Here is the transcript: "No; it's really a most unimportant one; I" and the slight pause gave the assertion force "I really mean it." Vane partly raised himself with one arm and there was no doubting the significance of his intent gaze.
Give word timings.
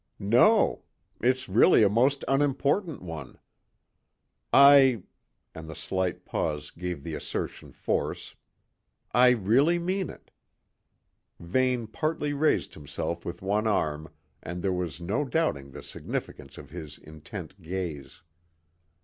"No; 0.17 0.81
it's 1.21 1.47
really 1.47 1.83
a 1.83 1.87
most 1.87 2.25
unimportant 2.27 3.03
one; 3.03 3.37
I" 4.51 5.03
and 5.53 5.69
the 5.69 5.75
slight 5.75 6.25
pause 6.25 6.71
gave 6.71 7.03
the 7.03 7.13
assertion 7.13 7.71
force 7.71 8.33
"I 9.13 9.29
really 9.29 9.77
mean 9.77 10.09
it." 10.09 10.31
Vane 11.39 11.85
partly 11.85 12.33
raised 12.33 12.73
himself 12.73 13.25
with 13.25 13.43
one 13.43 13.67
arm 13.67 14.11
and 14.41 14.63
there 14.63 14.73
was 14.73 14.99
no 14.99 15.23
doubting 15.23 15.69
the 15.69 15.83
significance 15.83 16.57
of 16.57 16.71
his 16.71 16.97
intent 16.97 17.61
gaze. 17.61 18.23